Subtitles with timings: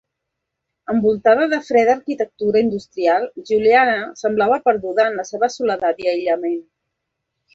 [0.93, 6.61] Envoltada de freda arquitectura industrial, Giuliana sembla perduda en la seva soledat i aïllament.